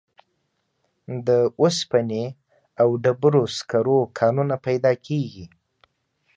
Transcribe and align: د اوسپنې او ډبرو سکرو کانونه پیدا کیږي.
د 1.27 1.29
اوسپنې 1.61 2.25
او 2.81 2.87
ډبرو 3.03 3.43
سکرو 3.57 3.99
کانونه 4.19 4.55
پیدا 4.65 4.91
کیږي. 5.05 5.45